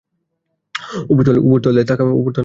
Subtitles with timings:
[1.41, 2.31] উপরতলায় থাকা তার ভাই।